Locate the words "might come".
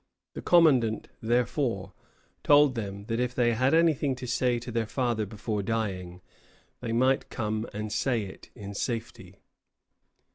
6.91-7.69